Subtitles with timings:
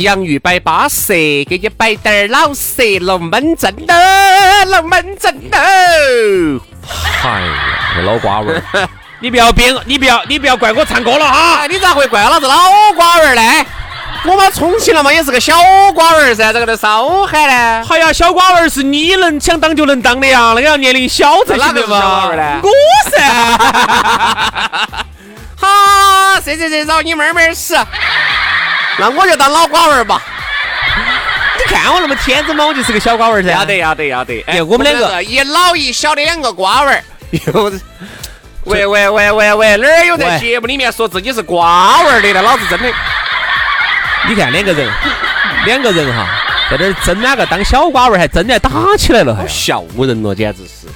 [0.00, 1.12] 洋芋摆巴适，
[1.44, 3.94] 给你摆点儿老实龙门阵喽，
[4.66, 5.58] 龙门阵喽。
[7.22, 8.88] 哎呀，这老瓜娃儿，
[9.20, 11.56] 你不要编，你不要，你不要怪我唱歌了哈。
[11.60, 12.56] 哎，你咋会怪老子老
[12.96, 13.42] 瓜娃儿呢？
[14.24, 15.54] 我们充其量嘛也是个小
[15.94, 17.86] 瓜娃儿噻，这个都烧喊呢。
[17.88, 22.28] 哎呀，小瓜娃儿是你能想当就能当的呀，那个要年龄小才行的嘛。
[22.62, 22.70] 我
[23.10, 23.18] 噻。
[25.60, 27.74] 好，谁谁谁找你妹妹儿死，
[29.00, 30.22] 那我就当老瓜娃儿吧。
[31.58, 33.50] 你看我那么天真嘛，我就是个小瓜娃儿噻。
[33.50, 34.42] 要得要得要得。
[34.46, 37.02] 哎我们两个一老一小的两个瓜娃儿。
[37.30, 37.72] 有
[38.64, 42.42] 喂喂喂喂喂，哪儿有在节目里面说自己是瓜娃儿的呢？
[42.42, 42.92] 老子真的。
[44.28, 44.90] 你看两个人，
[45.64, 46.26] 两个人哈，
[46.70, 49.48] 在这儿争哪个当小瓜娃儿，还争的打起来了，还。
[49.48, 50.86] 笑人了，简直是。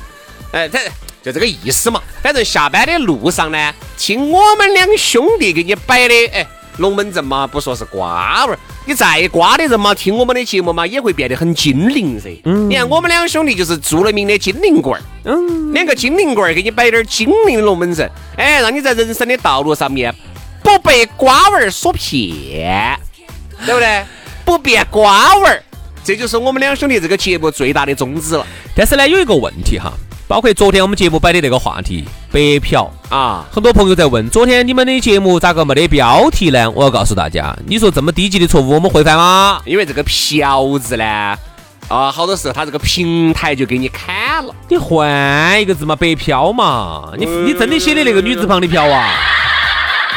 [0.53, 0.79] 哎，这
[1.23, 2.03] 就这个意思嘛。
[2.23, 6.47] 反正下班的路上呢，听我们两兄弟给你摆的，哎，
[6.79, 12.41] 龙门阵嘛，不说是瓜娃儿，你再瓜的人嘛，听我们的节目嘛，也会变得很精灵噻。
[12.45, 12.69] 嗯。
[12.69, 15.03] 你看我们两兄弟就是著了名的精灵棍儿。
[15.25, 15.73] 嗯。
[15.73, 20.15] 两个精灵棍儿给你摆点儿精灵的龙门阵，哎，让你在人生的道路上面
[20.63, 22.99] 不被瓜娃儿所骗，
[23.65, 24.05] 对不对？
[24.45, 25.63] 不变瓜娃儿。
[26.05, 28.47] 这就是我们两兄弟这个节目最大的宗旨了
[28.77, 29.91] 但是呢，有一个问题哈，
[30.29, 33.45] 包括昨天我们节目摆的那个话题白嫖，啊！
[33.53, 36.69] 很多朋友在问，昨天你们的节目咋个没得标题呢？
[36.73, 39.63] 我要告诉大家，你说这么低级的错误我们会犯吗？
[39.65, 41.05] 因为这个“嫖”字呢，
[41.87, 44.53] 啊，好多时候他这个平台就给你砍了。
[44.69, 49.15] 你换一个字嘛，白嫖嘛，你你真的写的那个女字旁的嫖啊？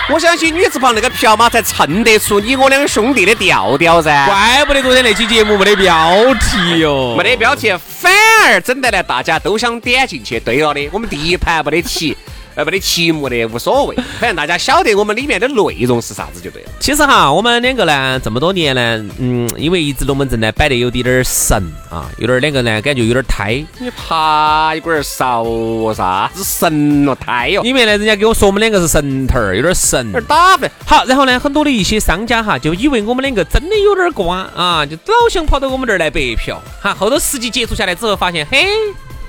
[0.10, 4.26] 我相信女字旁那个“嫖”嘛，才衬得出你我两兄弟的调调噻。
[4.26, 8.10] 怪不得昨天那期节目没得标题哟，没得标题，反
[8.46, 10.40] 而整得来大家都想点进去。
[10.40, 12.16] 对了的，我们第一盘没得题，
[12.58, 16.70] 呃，没得题目的无所谓， 反正大家晓得我们里面的内容是啥子就对了。
[16.80, 21.56] 其实哈，我们两个呢，这么多年呢，嗯，因为一直龙门阵呢摆得有点儿神
[21.92, 23.64] 啊，有点儿两个呢感觉有点儿胎。
[23.78, 30.04] 你爬一管儿勺哦，啥子神了胎哟，因为呢，人家给我说我们两个是神头儿，有点儿神。
[30.08, 30.68] 有点打分。
[30.84, 36.60] 好，然后呢，很多的一些商家哈，就以为我们两个真的有点儿瓜啊，就老想跑到我们这儿来白嫖。
[36.82, 38.66] 哈，后头实际接触下来之后，发现，嘿，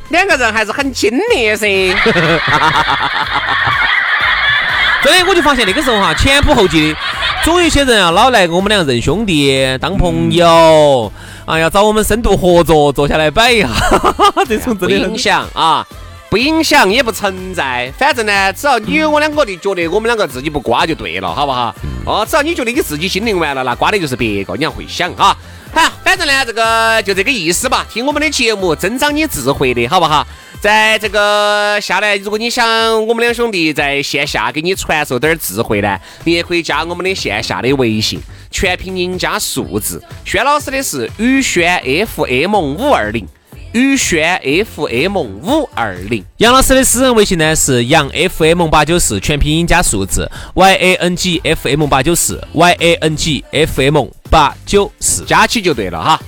[0.09, 1.67] 两个人还是很精力噻。
[5.01, 6.99] 真的，我就发现那个时候哈，前仆后继的，
[7.45, 11.11] 总有一些人啊，老来跟我们两个认兄弟、当朋友，
[11.47, 13.69] 啊，要找我们深度合作，坐下来摆一下，
[14.49, 15.87] 这种真的很影响啊，
[16.29, 17.93] 不影响也不存在。
[17.97, 21.73] 反正呢，只要你我两个的觉得我们两个自己不瓜就对了，好不好？
[22.05, 25.37] 哦，只要你觉得你自己心灵完了，那瓜的就是别个，你要会想哈。
[26.09, 27.87] 好，反正呢，这个就这个意思吧。
[27.93, 30.27] 听我们的节目，增长你智慧的好不好？
[30.59, 38.19] 在这个下来，如果你想我们两兄弟在线下给你传授点儿智慧呢，你也可以加我们的线下的微信，
[38.51, 40.03] 全拼音加数字。
[40.25, 43.29] 轩老师的是宇轩 FM 五二零。
[43.75, 44.41] 宇轩
[44.75, 53.45] FM 五二零，杨老师的私人微信呢是杨 FM 八九四，全拼音加数字 Y A N G F M 八九四 Y A N G
[53.53, 55.25] F M 八九四。
[55.25, 56.21] 加起就对了哈。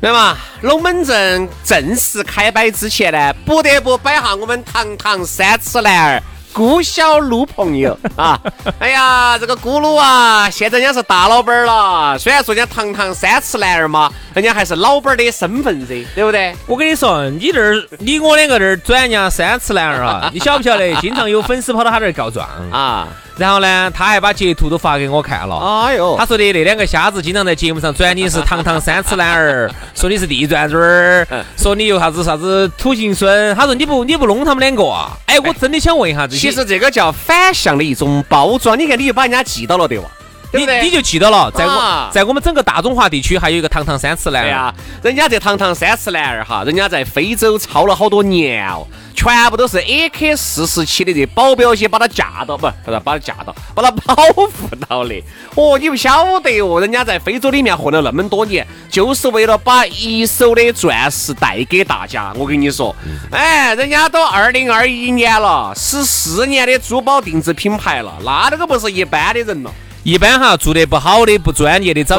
[0.00, 6.22] 那么龙门阵正式开摆之前呢，不得不摆下我们堂堂三尺男儿。
[6.52, 8.36] 姑小撸朋友 啊，
[8.80, 12.18] 哎呀，这个咕噜啊，现在人家是大老板儿了。
[12.18, 16.52] 虽然说人家堂堂三尺男儿嘛，人家还是老板儿的身份噻，对不对？
[16.66, 20.92] 我跟你说，你这儿你我两个这儿转人家三尺男儿啊，你晓不晓得？
[20.96, 25.56] 经常有粉丝跑到他这儿告状啊，然后呢，他还把截图都发给我看了。
[25.56, 33.54] 哎呦他说的那两个瞎子经常在节目上转你是堂堂三尺男儿，说你是地转转儿， 说你又啥子啥子土行孙。
[33.54, 35.16] 他说你不你不弄他们两个啊？
[35.26, 36.38] 哎，我真的想问一下这些。
[36.38, 38.78] 其实这个叫反向的一种包装。
[38.78, 40.04] 你看，你就把人家记到了对吧？
[40.52, 54.48] 对对你你就记到了，在啊我在我们整个大中华地区还有一个堂堂三尺男儿，对呀，人家这堂堂三尺男儿哈，人家在非洲操了好多年哦，全部都是 AK 四十七的这保镖些把他架到，不，不是把他架到，把他保护
[54.88, 55.22] 到的。
[55.54, 62.32] 哦，你不晓得哦，人家在非洲里面混了那么多年，就是为了把一手的钻石带给大家。
[62.34, 62.94] 我跟你说，
[63.30, 69.72] 哎，人家都二零二一年了，十四年的珠宝定制品牌了，那那个不是一般的人了。
[70.02, 72.18] 一般哈做得不好的、不专业的，早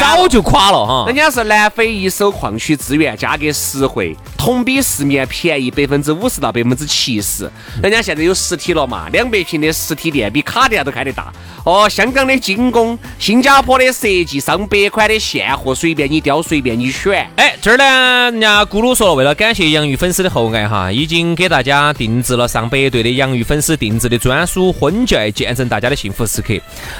[0.00, 1.14] 早就垮了哈人。
[1.14, 7.50] 家是南非一手矿区资源，价格实惠，同比市面便宜百分之五十到百分之七十。
[7.82, 11.30] 人家现在有实体了嘛，两百平的实体店比卡地亚都开得大。
[11.64, 17.30] 哦，香港的精工，新加坡的设计，上百款的现货，随便你挑，随便你选。
[17.36, 26.54] 哎，这儿呢，人家咕噜说了，为了感谢洋芋粉丝的厚爱哈，已经给大家定制了上百对的洋芋粉丝定制的专属婚戒，见证大家的幸福时刻。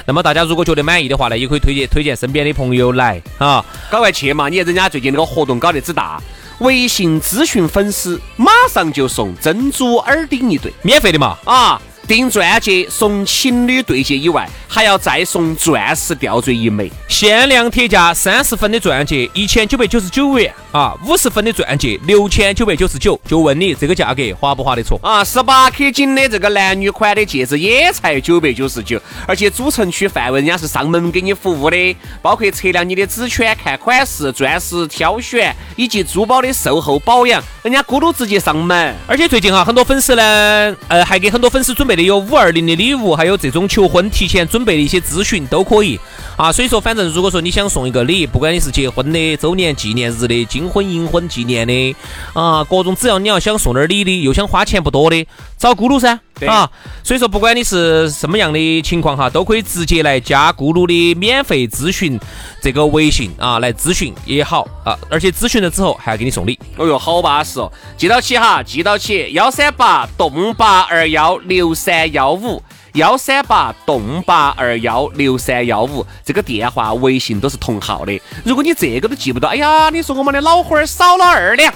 [0.05, 3.63] 那么大家如果觉得满意的话呢，也可以推荐推荐身边的朋友来啊。
[3.89, 4.49] 赶快去嘛！
[4.49, 6.21] 你看人家最近那个活动搞得之大，
[6.59, 10.71] 微信咨询粉丝马上就送珍珠耳钉一对。
[10.81, 16.91] 免费的嘛，啊，订钻戒送情侣对戒以外，还要再送钻石吊坠一枚。
[17.07, 23.19] 限量特价三十分的钻戒一千九百九十九元啊，五十分的钻戒六千九百九十九。
[23.27, 24.99] 就问你这个价格划不划得着？
[25.03, 38.95] 啊，十八 K 金的这个男女款的戒指也才九百九十九，而且主城区范围人家是上门给你服务的，包括测量你的指圈、看款式、钻石挑选以及珠宝的售后保养，人家咕噜直接上门。
[39.05, 45.99] 而且最近哈，很多粉丝呢，呃，还给很多粉丝准备的有五二零的礼物，还有这种求婚提前准备的一些咨询都可以
[46.37, 46.49] 啊。
[46.51, 51.95] 所以说，反正如果说你想送一个礼，不管你是结婚的、周年纪念日的、金婚银婚纪念的
[52.33, 56.69] 啊，各种只要你要想送点儿礼的，又想花钱不多的，找咕噜噻啊。
[57.03, 62.19] 所以说，不管你是什么样的情况哈，都可以直接来加咕噜的免费咨询
[62.61, 64.97] 这个微信啊，来咨询也好啊。
[65.09, 66.59] 而且咨询了之后还要给你送礼。
[66.77, 67.71] 哦哟，好巴适哦！
[67.97, 72.61] 记到起哈，记到起，幺三八栋八二幺六三幺五，
[72.93, 78.21] 幺三八栋八二幺六三幺五，这个电话、微信都是同号的。
[78.43, 81.73] 如果你这个都记不到，哎呀，你说我们的老花儿少了二两，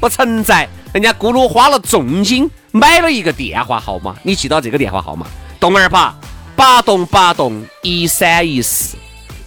[0.00, 0.68] 不存在。
[0.92, 5.26] 人家咕噜花了重金买了一个电话号码，你记到这个电话号码：
[5.60, 6.14] 栋二八
[6.54, 8.96] 八栋八栋一三一四，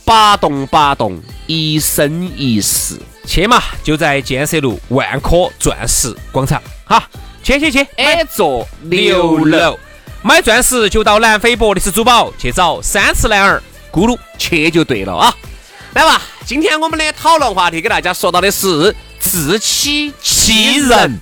[0.06, 3.00] 八栋八栋一生一世。
[3.26, 6.62] 去嘛，就在建设路万科钻石广场。
[6.86, 7.04] 哈，
[7.44, 9.78] 去去去，，A 座六楼
[10.22, 14.18] 买钻石就到南非博利斯珠宝去找三次男儿咕噜。
[14.38, 15.36] 去就对了啊！
[15.94, 18.96] 来吧，今天我们的讨论话题给大家说到的是
[19.30, 21.20] 自欺欺人，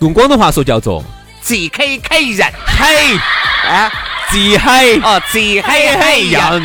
[0.00, 1.04] 用广东话说叫做
[1.40, 3.16] 自欺欺人，嘿
[3.64, 3.92] 啊
[4.28, 6.62] 自嘿啊，自欺欺人，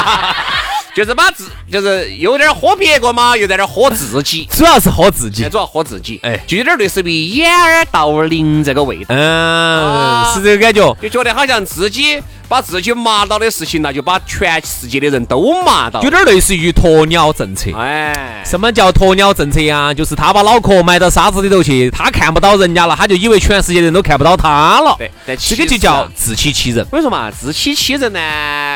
[0.96, 5.46] 就是把自就是有点喝别个嘛，又在那儿喝自己，主要是喝自己。
[5.50, 6.40] 主要喝自己，哎。
[6.46, 10.96] 就有点类似于掩耳盗铃这个味道，嗯，是这个感觉。
[11.02, 17.70] 就觉得好像自己把自己麻到的事情那，就把全世界的人都麻到有，点类似于鸵鸟政策。
[17.76, 19.92] 哎，什么叫鸵鸟政策呀？
[19.92, 24.94] 就是他把脑壳埋到沙子里头去，他看不到人家了，他就以为全世界人都看不到他了。
[24.98, 26.86] 对，但这个就叫自欺欺人。
[26.90, 28.20] 我跟你说嘛，自欺欺人呢，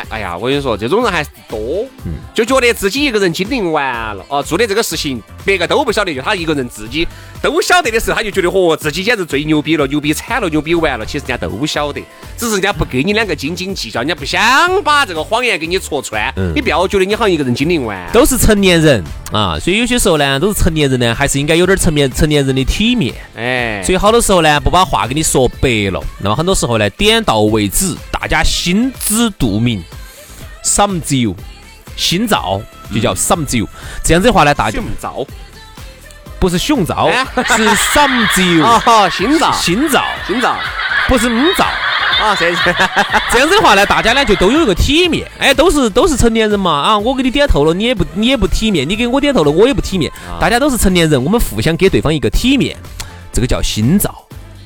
[0.09, 1.85] 哎呀，我跟你说，这种人还是多，
[2.33, 7.07] 就觉得自己一个人经历完了，哦，做的这个事情别个都不晓得，就他一个人自己
[7.41, 11.05] 都晓得的时候，他就觉得嚯，自己简直最牛逼了，牛逼惨了，牛逼完了。
[11.05, 12.01] 其实人家都晓得，
[12.37, 16.33] 只是人家不给你两个斤斤计较，人家不想把这个谎言给你戳穿。
[16.55, 23.13] 你不要觉得你好像一个人精灵完，都是成年人啊，所以有些时候呢，都是成年人呢，还是应该有点成年成年人的体面。
[23.35, 29.83] 哎，所以好多时候呢，不把话给你说白了，那么很多时候呢，点到为止，大家心知肚明，
[30.63, 31.35] 赏只有
[31.97, 32.61] 心照，
[32.93, 33.67] 就叫赏只有。
[34.05, 34.79] 这样子的话呢，大家
[36.39, 37.25] 不是胸罩哎，
[37.57, 40.55] 是赏只有啊，心照，心照，心照
[41.09, 41.65] 不是嗯照。
[42.19, 42.57] 啊，谢谢。
[43.31, 46.71] 这样子的话呢，大家呢就都有一个体面，哎，都是都是成年人嘛。
[46.71, 52.77] 啊，我给你点透了，你也不你也不体面，你给我点透了，我也不体面，大家都是成年人，我们互相给对方一个体面，
[53.31, 54.13] 这个叫心照，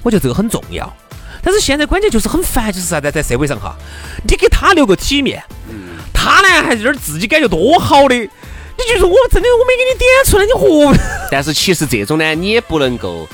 [0.01, 0.91] 我觉得这个很重要。
[1.43, 3.75] 但是现在关键就是很烦，就是啥子，在社会上哈，
[4.27, 5.43] 你给他留个体面，
[6.13, 10.91] 他呢还有点自己感觉多好的，你就说我真的我没给你点出来，你活？
[11.29, 13.27] 但是其实这种呢，你也不能够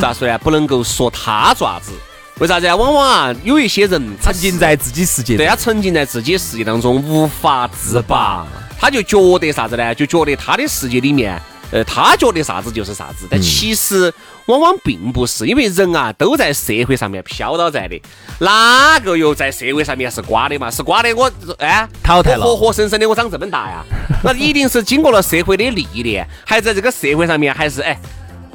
[0.00, 0.38] 咋说呢？
[0.38, 1.92] 不能够说他爪子。
[2.38, 2.76] 为啥子啊？
[2.76, 8.46] 往往啊，有一些人他沉浸在自己世界，对他沉浸在自己世界当中无法自拔，
[8.78, 9.94] 他就觉得啥子呢？
[9.94, 11.40] 就觉得他的世界里面
[11.70, 14.12] 呃，他觉得啥子就是啥子，但其实
[14.48, 17.98] 往往并不是，因为人啊都在社会上面飘到在的，
[18.40, 20.70] 哪个又在社会上面是瓜的嘛？
[20.70, 23.82] 是瓜的我哎，淘汰了活活生生的我长这么大呀，
[24.22, 27.98] 那一定是经过了社会的历练，还在这个社会上面还是哎。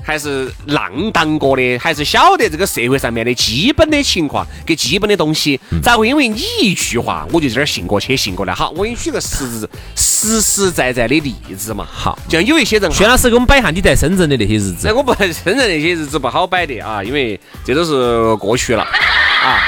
[0.04, 8.54] 还是浪荡过的，还是晓得这个社会上面的基本的情况跟基本的东西，咋会因为你一句话我就在这儿信过去信过来？
[8.54, 11.88] 好，我给你举个实实实在在的例子嘛。
[11.92, 14.88] 好，就像有一些人，薛老师给我们摆一下你在深圳的那些日子。
[14.88, 19.60] 那我不深圳那些日子不好摆的啊，因为这都是过去了啊。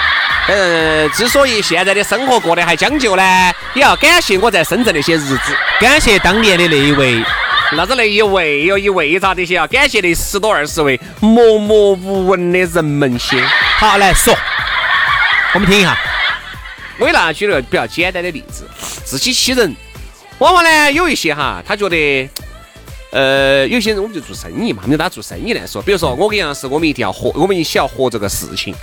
[0.48, 3.24] 反正之所以现在的生活过得还将就呢，
[3.76, 5.40] 也要感谢我在深圳那些日子，
[5.80, 7.24] 感谢当年的那一位。
[7.76, 9.66] 那子那一位哟，一位咋的些啊？
[9.66, 13.42] 感谢那十多二十位默默无闻的人们些。
[13.80, 14.36] 好，来说，
[15.54, 15.98] 我们听一下。
[17.00, 18.68] 我给大家举了个比较简单的例子，
[19.04, 19.76] 自欺欺人，
[20.38, 22.30] 往往呢有一些哈，他觉得，
[23.12, 28.76] 呃，有些人我们就做生意嘛，我们就打做生意来说，比如说我跟杨老师，我们一定要合，我们一起要合这个事情，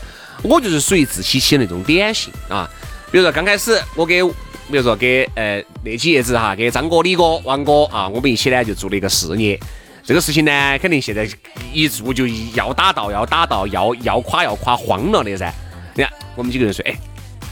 [0.42, 2.68] 我就是属于自欺欺人那种典型啊。
[3.12, 4.22] 比如说刚开始我给。
[4.70, 9.58] 比如说给呃那几爷子哈，给张哥、李哥、王哥啊，我们一起呢就做了一个事业。
[10.04, 11.28] 这个事情呢，肯定现在
[11.72, 15.52] 一做就要打到要打到要要垮要垮慌了的噻。
[15.94, 16.94] 你看我们几个人说，哎，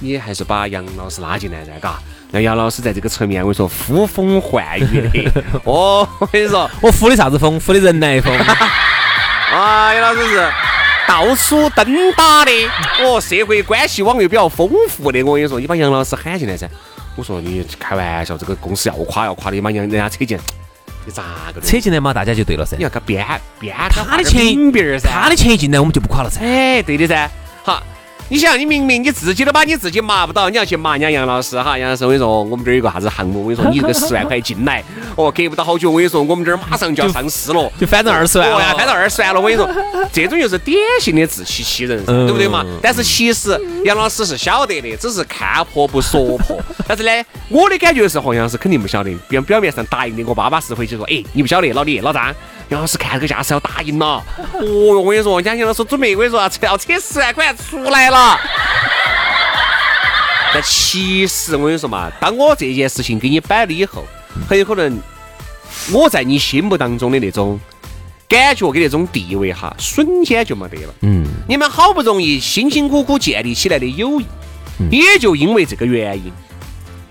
[0.01, 2.01] 你还是把杨老师拉进来噻，嘎。
[2.31, 5.43] 那杨老师在这个层面，我跟你说呼风唤雨的。
[5.65, 7.59] 哦，我跟你说，我呼的啥子风？
[7.61, 8.33] 呼的人来风。
[9.53, 10.51] 啊，杨老师是。
[11.07, 12.51] 到处登打的，
[13.01, 16.69] 哦，社会关系网又比较丰富的，我跟你说，你把杨老师喊进来噻。
[17.19, 20.39] 我说你开玩笑，这个公司要垮要垮的，嘛，人人家扯进，
[21.05, 21.61] 你咋个？
[21.61, 22.77] 扯进来嘛，大家就对了噻。
[22.77, 23.27] 你要个边
[23.59, 24.55] 边他的钱，
[25.03, 26.41] 他的钱一进来，我们就不垮了噻。
[26.41, 27.29] 哎，对的噻。
[27.65, 27.83] 好。
[28.31, 31.79] 你想，你明明你自己都把你自己麻不到，你要去麻人家杨老师哈？
[31.79, 34.85] 杨老师，我跟你说，我们这儿有个啥子项目，我跟你说，你这个十万块进来，
[35.17, 39.41] 哦，隔不到好久，我跟你说，我们这儿马上就要上市了，就翻成二十万了，翻成二十万了。
[39.41, 39.67] 我跟你说，
[40.13, 42.63] 这种就是典型的自欺欺人，对不对嘛？
[42.83, 46.61] 但是其实杨老师是晓得的，只是看破不说破。
[46.87, 52.35] 但是呢，我的感觉是，好像是肯定不晓得，表表面上答应的，我巴巴适回去说，哎，你不晓得，老李、老张。
[52.71, 58.39] 杨老师看这个架势要答应了， 哦哟，我跟你说，人家杨老师准备，我跟你说要扯要扯十万块出来了。
[60.53, 64.05] 但其实我跟你说嘛，当我这件事情给你摆了以后，
[64.49, 64.99] 很有可能
[65.93, 67.59] 我在你心目当中的那种
[68.29, 70.95] 感觉跟那种地位哈，瞬间就没得了。
[71.01, 74.27] 嗯，你们好不容易辛辛苦苦建立起来的友谊，
[74.91, 76.33] 也就因为这个原因。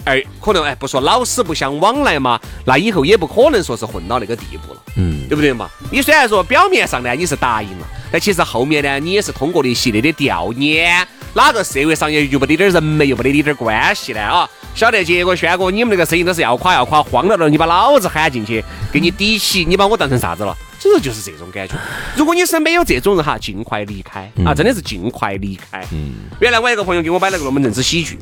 [0.07, 5.69] 而可能哎，不说老死不相往来嘛，那以后也不可能说是混到那个地步了，嗯，对不对嘛？
[5.91, 14.49] 你虽然说表面上呢你是答应了，但其实后面呢你也是通过了一系列的调研，哪个社会上又又没得点人脉，又没得一点关系呢啊？
[14.73, 20.55] 晓得结果轩哥你们那个生意都是要垮要垮，慌了了，你把老子喊进去给你抵起，你把我当成啥子了？
[20.79, 21.73] 其实就是这种感觉。
[22.15, 25.83] 如果你身边有这种人哈，尽快离开啊，真的是尽快离开。
[25.91, 28.19] 嗯，原来我一个朋友给我摆了个龙门阵之喜剧。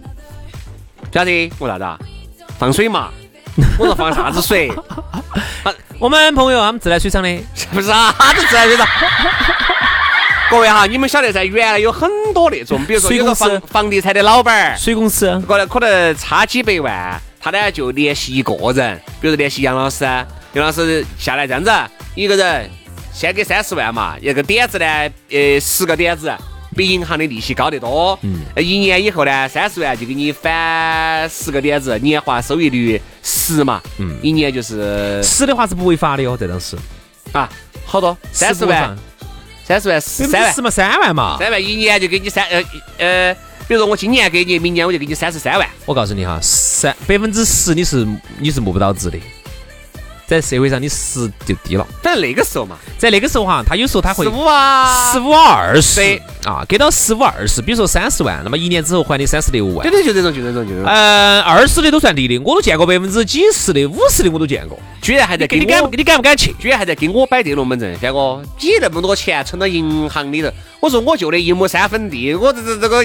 [1.12, 1.98] 晓得我啥子啊？
[2.58, 3.10] 放水嘛？
[3.80, 4.72] 我说放啥子水？
[6.00, 7.40] 我们朋友他们自来水厂的，
[7.72, 8.14] 不是啊？
[8.20, 8.88] 啥子自来水厂？
[10.52, 11.44] 各位哈，你们晓得噻？
[11.44, 20.04] 原来有很多那种，比如说有个房房地产的老板儿，水公司，可能可能差几百万，他呢就联系一个人，比如说联系杨老师，
[20.54, 21.72] 杨老师下来这样子，
[22.14, 22.70] 一个人
[23.14, 24.86] 先给三十万嘛，一个点子呢，
[25.32, 26.32] 呃，十个点子。
[26.76, 36.76] 比银行的利息高得多，嗯，一年以后呢，三十万就给你返十个点子，年化收益率十嘛，嗯，一年就是十的话是不违法的哟，这当时
[37.32, 37.50] 啊，
[37.86, 38.16] 好多。
[38.32, 38.98] 三十万，
[39.64, 40.54] 三十万三万。
[40.54, 42.64] 十嘛，三万嘛，三万一年就给你三呃
[42.98, 43.34] 呃，
[43.68, 48.06] 比如说我今年给你，明年我就给你三十三万，我告诉你哈，三百分之十你是
[48.38, 49.18] 你是募不到资的。
[50.28, 51.88] 在社会上，你十就低了。
[52.02, 59.88] 反正那个时候嘛，在那个时候哈，他有时候他会十五啊，十五二十啊，给到十五二十，比如说三十万，那么一年之后还你三十六万。
[59.88, 60.86] 对对，就这种，就这种，就这种。
[60.86, 64.80] 嗯，二十的都算低的，我都见过百分之几十的、五十的我都见过。
[65.02, 66.54] 居然还在给你敢，你敢不敢去？
[66.60, 73.04] 居然还在给我摆这龙门阵，轩哥，你那么多钱存到银行里头，我说我就那一亩三分地，我这这这个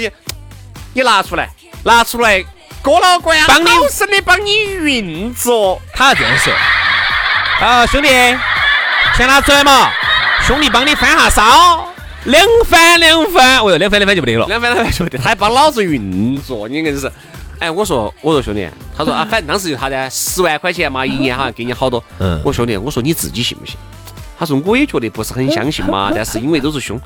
[0.95, 1.50] 你拿出来，
[1.85, 2.43] 拿出来，
[2.83, 6.53] 哥老倌帮你好生的帮你运作，他要这样说。
[7.61, 8.09] 啊，兄弟，
[9.14, 9.90] 钱拿出来嘛！
[10.47, 11.87] 兄弟帮你翻下烧，
[12.25, 15.19] 两翻两翻，哦哟，两翻两翻就不得了，两翻两翻就不得。
[15.19, 17.12] 他还帮老子运作，你硬是。
[17.59, 22.02] 哎，我说，我说兄弟，他说啊，反正当时就他的十万块钱嘛，一年好像给你好多。
[22.19, 22.40] 嗯。
[22.43, 23.76] 我兄弟，我说你自己信不信？
[24.38, 26.99] 他说我也觉得不是很相信嘛，但是因为都是兄，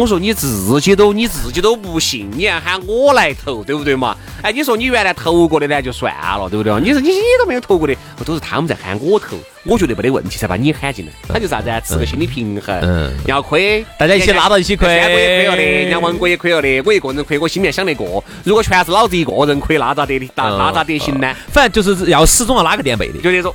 [0.00, 4.16] 我说你自己都你自己都不信，你还喊我来投，对不对嘛？
[4.40, 6.72] 哎，你说你原来投过的呢，就算了，对不对？
[6.80, 11.12] 你说你你都没有投过的，都是他们在喊我投，我觉得没得问题才把你喊进来。
[11.28, 11.78] 他就啥子啊？
[11.80, 12.80] 吃个心理平衡。
[12.80, 13.12] 嗯。
[13.26, 14.88] 要亏，大家一起拉到一起亏。
[14.88, 18.24] 三哥也亏了的，人家王哥也亏了的，我一个人亏，我心里面想得过。
[18.42, 20.30] 如果全是老子一个人亏，那咋得的？
[20.34, 21.30] 那那咋得行呢？
[21.52, 23.54] 反正就是要始终要拉个垫背的，就这种，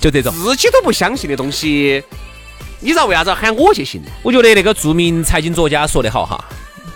[0.00, 0.32] 就这种。
[0.42, 2.02] 自己都不相信的东西。
[2.80, 4.08] 你知道为啥子喊我去信呢？
[4.22, 6.44] 我觉得那个著名财经作家说得好哈，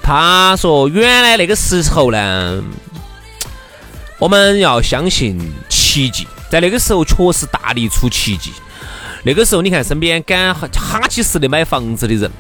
[0.03, 2.63] 他说原来那个时候呢，
[4.19, 8.53] 我们要相信奇迹，在那个时候确实大力出奇迹。
[9.23, 12.31] 那个时候你看身边敢哈起式的买房子的人。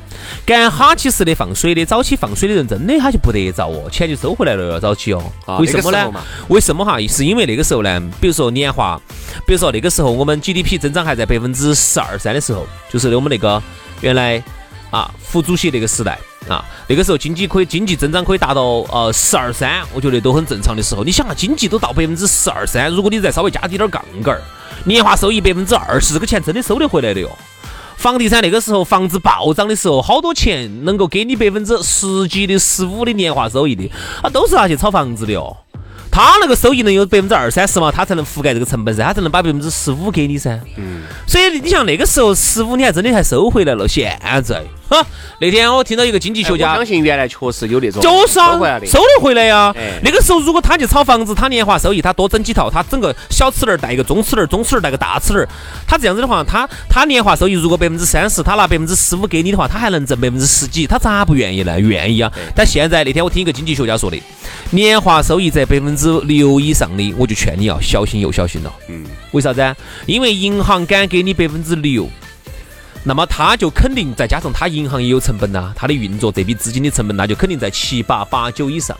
[0.46, 5.22] 敢哈起式的放水的，早起放水的人真的他就不得着哦，钱就收回来了哟，早起哦。
[5.58, 6.12] 为什么呢？
[6.49, 7.00] 为什么哈？
[7.08, 9.00] 是因为那个时候呢，比如说年化，
[9.46, 13.60] 比如说那个时候我们 GDP 增长还在百分之十二三的时候，就是我们那个
[14.02, 14.42] 原来
[14.90, 16.18] 啊，副主席那个时代
[16.49, 21.02] 啊，那个时候经济可以经济增长可以达到呃十二三，我觉得都很正常的时候。
[21.02, 24.42] 你想啊，经济都到百分之十二三，如果你再稍微加低点杠杆儿，
[24.84, 27.30] 年化收益百分之二十，这个钱真的收得回来的哟。
[27.96, 33.90] 房地产那个时候房子暴涨的时候，好多钱能够给你百分之十几的、十五的年化收益的，
[34.22, 35.54] 啊，都是拿去炒房子的哦。
[36.10, 40.58] 他那个收益能有百分之二三十嘛，他才能覆盖这个成本噻，他才能把百分之十五给你噻。
[40.76, 41.02] 嗯。
[41.26, 43.86] 所以你像那个时候十五，你还真的还收回来了。
[43.86, 44.64] 现在。
[44.90, 45.06] 哈，
[45.38, 49.73] 那天我听到一个经济学家，我相信原来确实有那种，就是啊，收得回来呀。
[50.02, 55.47] 那个时候如果他去炒房子，他年化收益他多整几套，他整个小齿轮带一个中齿轮，中齿轮带个大齿轮，
[55.87, 61.78] 他这样子的话，他他年化收益如果百分之三十，他拿百分之十五给你的话，他还能挣百分之十几，他咋不愿意呢？
[61.78, 62.32] 愿意啊。
[62.56, 64.20] 但现在那天我听一个经济学家说的，
[64.70, 68.73] 年化收益在百分之六以上的，我就劝你要小心又小心了。
[68.88, 69.76] 嗯，为啥子？
[70.06, 72.09] 因为银行敢给你百分之六。
[73.02, 78.97] 那么他就肯定再加上他银行也有成本呐，他的运作这笔资金的成本那就肯定在七八八九以上。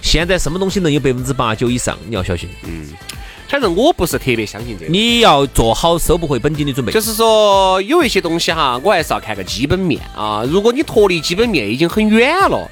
[0.00, 1.96] 现在什么东西能有百分之八九以上？
[2.08, 2.48] 你要小心。
[2.64, 2.88] 嗯，
[3.48, 4.92] 反正我不是特别相信这个。
[4.92, 6.92] 你要做好收不回本金的准备。
[6.92, 10.44] 就是说有一些东西哈，我还是要看个基本面啊。
[10.48, 12.68] 如果你脱离基本面已经很远了，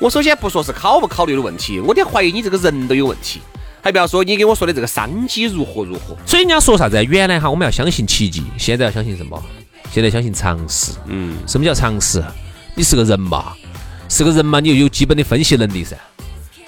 [0.00, 3.40] 我首先不说是考不考虑的问题，我得怀疑你这个人都有问题。
[3.80, 6.16] 还不要说你给我说的这个商机如何如何。
[6.26, 7.04] 所以人家说啥子？
[7.04, 9.40] 原来哈我们要相信奇迹，现在要相信什么？
[9.90, 12.22] 现在相信常识，嗯，什么叫常识？
[12.74, 13.52] 你是个人嘛，
[14.08, 15.96] 是个人嘛，你就有基本的分析能力噻。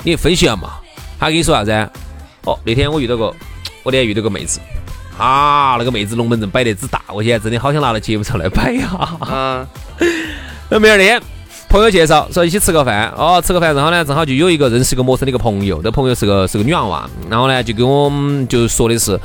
[0.03, 0.71] 你分析下嘛，
[1.19, 1.71] 他跟你说啥子？
[2.45, 3.27] 哦，那天我遇到个，
[3.83, 4.59] 我那天遇到个妹子，
[5.19, 8.89] 啊，那个妹子龙门阵摆得之大，我现在真的好想拿到节目上来摆呀。
[9.21, 9.67] 啊，
[10.71, 11.23] 那妹儿那天
[11.69, 19.21] 朋友介绍说一起吃个饭，哦，吃个饭，然后呢，正好就有一个认识一个陌生的一个朋友，这朋友是个是个女娃娃，然后呢就跟我们就说的是，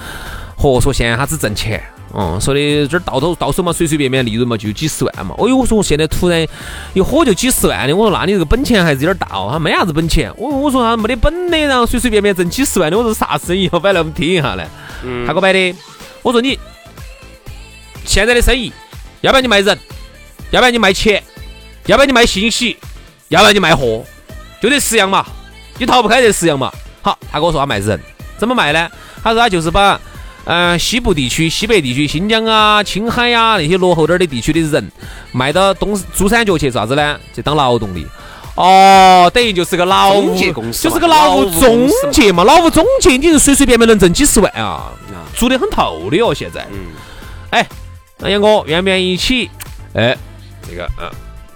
[0.57, 1.81] 嚯，说现在他只挣钱。
[2.17, 5.35] 嗯，说的这儿到头到手嘛，随随便便利润嘛就几十万嘛。
[5.37, 6.47] 哎呦，我说我现在突然
[6.93, 9.49] 一火就几十万的，我说那你这个本钱还是有点大哦。
[9.51, 13.67] 他没啥子本钱，我我说他没得本的，然后随随便便挣几十万的，我说啥生意？
[13.69, 14.63] 我摆来我们听一下呢。
[15.27, 15.75] 他给我摆的，
[16.21, 16.57] 我说你
[18.05, 18.71] 现在的生意，
[19.19, 19.77] 要不然你卖人，
[20.51, 21.21] 要不然你卖钱，
[21.87, 22.77] 要不然你卖信息，
[23.27, 24.05] 要不然你卖货，
[24.61, 25.25] 就这十样嘛，
[25.77, 26.71] 你逃不开这十样嘛。
[27.01, 27.99] 好，他跟我说他卖人，
[28.37, 28.89] 怎么卖呢？
[29.21, 29.99] 他说他就是把。
[30.45, 34.91] 嗯，西部地区、西北地区、新疆啊、青海呀那些落后点的地区的人，
[35.31, 37.19] 卖到东珠三角去啥子呢？
[37.33, 38.05] 去当劳动力。
[38.55, 40.33] 哦，等于就是个劳务
[40.71, 42.43] 就是个劳务中介嘛。
[42.43, 44.93] 劳务中介，你是随随便便能挣几十万啊？
[45.35, 46.65] 做得很透的哦，现在。
[46.71, 46.77] 嗯。
[47.49, 47.67] 哎，
[48.19, 49.49] 那杨哥愿不愿意一起？
[49.93, 50.15] 哎，
[50.69, 51.09] 这个，嗯，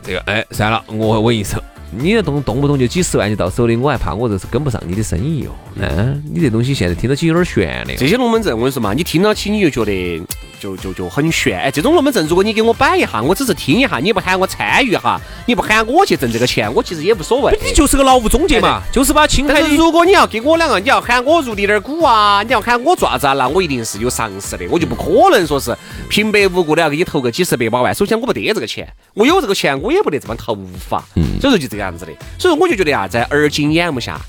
[0.03, 1.63] 这个，哎，算了，我稳一手。
[1.91, 5.55] 你这动动不动就几十万就到手的，我还怕我这是跟不上你的生意哟。
[5.75, 7.95] 嗯，你这东西现在听到起有点悬的。
[7.95, 10.21] 这些龙门阵，我跟你说嘛，你听到起你就觉得
[10.59, 11.59] 就就就很悬。
[11.59, 17.57] 哎，这种龙门阵，如果你给我摆一下，我只是听一下，你不喊我参与哈，你不喊我去挣这个钱，我其实也无所谓。
[17.63, 19.75] 你就是个劳务中介嘛，就是把青海的。
[19.75, 25.75] 如果你要给我两个，你要喊我入你点股啊，你要喊我做啥子啊，那我一定是有常识的，我就不可能说是
[26.09, 27.95] 平白无故的要给你投个几十百把万。
[27.95, 31.03] 首先我不得这个钱，我有这个钱，我也不得这么投法。
[31.15, 32.11] 嗯，所以说就这个样子的。
[32.37, 34.19] 所以说我就觉得啊，在而今眼目下。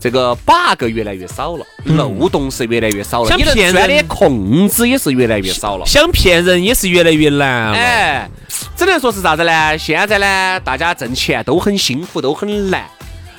[0.00, 7.76] 这个 bug 越来越少了，漏洞是越来越少了，想骗人的控制也是越来越少了，想骗人也是越来越难了。
[7.76, 8.30] 哎，
[8.76, 9.76] 只能说是啥子呢？
[9.76, 12.84] 现在呢，大家挣钱都很辛苦，都很难。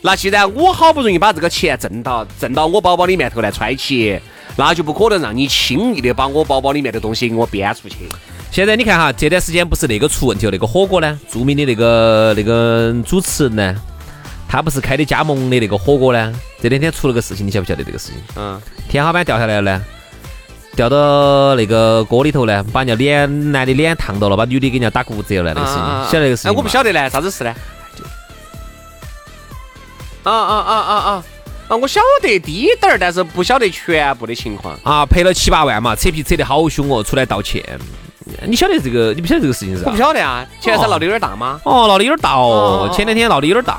[0.01, 4.19] 那既然我好不容易把这个钱挣到，挣到我包包里面头来揣起，
[4.57, 7.95] 那就不可能让你轻易的把我包包里面的东西给我编出去。
[8.51, 13.75] 现在你看哈，这段时间不是那个出问题了，那个火锅呢，著名的那个那个主持人呢？
[14.49, 16.33] 他不是开的加盟的那个火锅呢？
[16.59, 18.15] 这两天出了个事情，你晓不晓得这个事情？
[18.35, 18.59] 嗯，
[18.89, 19.85] 天花板掉下来了呢，
[20.75, 26.51] 掉到那个锅里头呢，把人家脸男的脸烫到了，把女的给人家打骨折了那个事情，晓得那个事情？
[26.51, 27.55] 哎，我不晓得呢，啥子事呢？
[30.23, 31.23] 啊啊啊啊啊！
[31.69, 34.77] 啊，我晓得滴点儿，但是不晓得全部的情况。
[34.83, 37.63] 啊，赔了七八万嘛，扯皮扯得好凶哦，出来道歉。
[38.47, 39.13] 你晓得这个？
[39.13, 39.91] 你不晓得这个事情是吧？
[39.91, 41.59] 我不晓得啊，前段时闹得有点大吗？
[41.63, 43.73] 哦，闹得有点大哦哦，前两天闹得有点大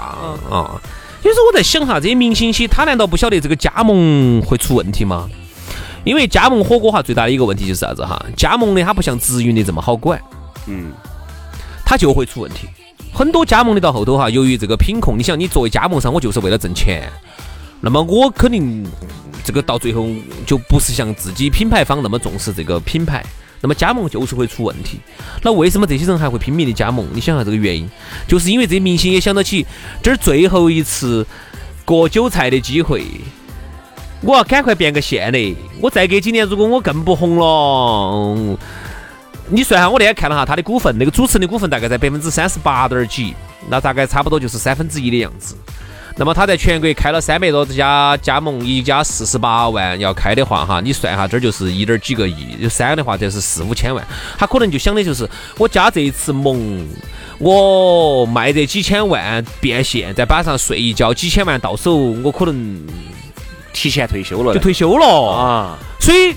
[0.50, 0.80] 啊。
[1.22, 5.28] 有时候我在想哈，这些明星些，他难道不晓得这个加盟会出问题吗？
[6.04, 8.18] 因为加盟火锅哈，最大的一个问题就是啥子哈？
[8.34, 10.18] 加盟的它不像直营的这么好管，
[10.66, 10.92] 嗯，
[11.84, 12.68] 它就会出问题。
[13.12, 17.06] 很多加盟的到后头哈，由于这个品控，你想你作为加盟商，我就是为了挣钱，
[17.80, 18.86] 那么我肯定
[19.44, 20.06] 这个到最后
[20.46, 23.22] 就不是像自己品牌方那么重视这个品牌，
[23.60, 24.98] 那么加盟就是会出问题。
[25.42, 27.06] 那为什么这些人还会拼命的加盟？
[27.12, 27.88] 你想下这个原因，
[28.26, 29.66] 就是因为这些明星也想到起
[30.02, 31.26] 这儿最后一次
[31.84, 33.04] 割韭菜的机会。
[34.22, 38.58] 我要赶快变个现嘞，我再隔几年，如果我更不红了，
[39.48, 43.34] 你算下，我那天看了哈他的股份，那个主持人的股份大概在百分之三十八点几，
[43.70, 45.56] 那大概差不多就是三分之一的样子。
[46.20, 54.06] 那么他在全国开了三百多家加盟，一家四十八万要开的话，哈，你算下这儿就是一点几个亿，有三的话这是四五千万。
[54.36, 56.86] 他可能就想的就是，我加这一次盟，
[57.38, 62.86] 我卖这几千万变现，再把上睡一觉，几千万到手，我可能
[63.72, 65.78] 提前退休了就退休了啊。
[65.98, 66.34] 所以，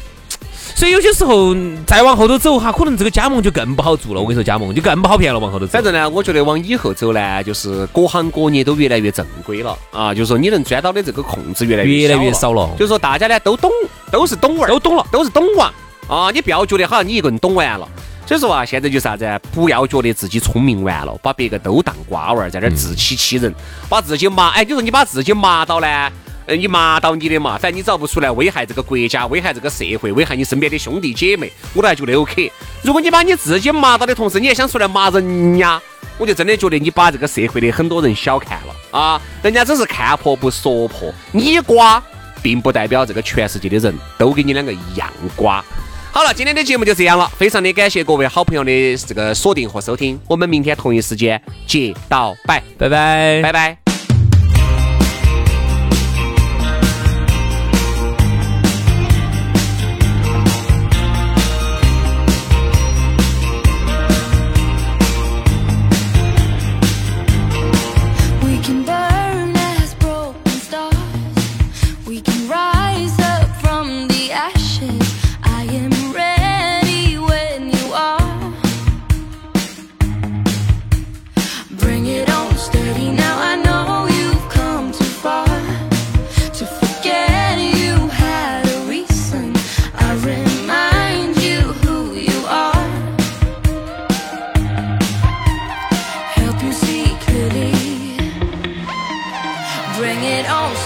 [0.75, 1.55] 所以有些时候
[1.85, 4.19] 再往后头走哈，可能这个加盟就更不好做了。
[4.19, 5.39] 我跟你说，加盟就更不好骗了。
[5.39, 13.71] 往后头走，反正呢，我觉得往以后走呢，就是各行各业都越来越正规了啊，就是说你能钻到的这个空子越来越越来越少少了，就是说大家呢都懂，
[14.11, 15.05] 都是懂娃儿，都懂了。
[15.11, 15.73] 都是懂王
[16.09, 16.31] 啊！
[16.31, 17.87] 你不要觉得好像你一个人懂完了。
[18.25, 19.39] 所以说啊，现在就是啥子？
[19.53, 23.53] 不要觉得自己聪明完了，把别个都当瓜娃儿，在那儿自欺欺人，
[23.87, 25.87] 把自己麻哎，你说你把自己麻到呢？
[26.45, 32.51] 呃，你骂到你的嘛，反正你只要不出来危害这个国家、危害这个社会、危害你身边的兄弟姐妹，我都还觉得 OK。
[32.81, 35.81] 如果你把你自己骂到的同时，你还想出来骂人家，
[36.17, 39.21] 我就真的觉得你把这个社会的很多人小看了啊！
[39.41, 42.01] 人家只是看破不说破，你瓜，
[42.41, 45.63] 并不代表这个全世界的人都跟你两个一样瓜。
[46.11, 53.82] 好了，今天的节目就这样了，非常的感谢各位好朋友的这个锁定和收听，我们明天同一时间接到拜，拜拜，拜拜。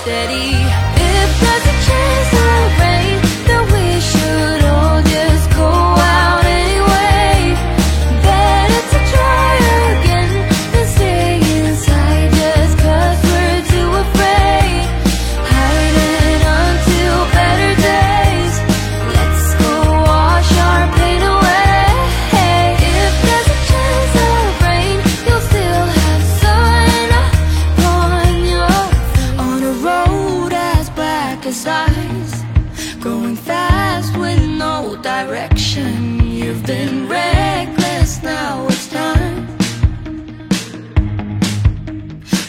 [0.08, 0.67] Steady.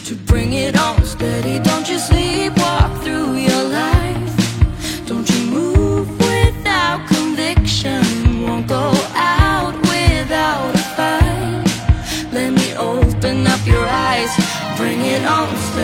[0.08, 1.58] To bring it on steady.
[1.58, 5.06] Don't you sleepwalk through your life.
[5.06, 8.02] Don't you move without conviction.
[8.42, 12.32] Won't go out without a fight.
[12.32, 14.32] Let me open up your eyes.
[14.78, 15.77] Bring it on steady.